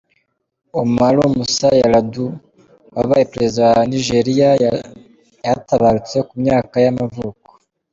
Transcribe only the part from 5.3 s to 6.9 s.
yaratabarutse, ku myaka